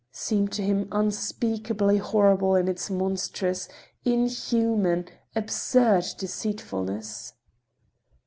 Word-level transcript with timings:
seemed 0.11 0.51
to 0.51 0.63
him 0.63 0.87
unspeakably 0.91 1.99
horrible 1.99 2.55
in 2.55 2.67
its 2.67 2.89
monstrous, 2.89 3.67
inhuman, 4.03 5.07
absurd 5.35 6.03
deceitfulness. 6.17 7.33